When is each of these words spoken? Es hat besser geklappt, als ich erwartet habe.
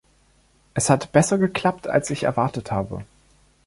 Es 0.73 0.89
hat 0.89 1.11
besser 1.11 1.37
geklappt, 1.37 1.87
als 1.87 2.09
ich 2.09 2.23
erwartet 2.23 2.71
habe. 2.71 3.05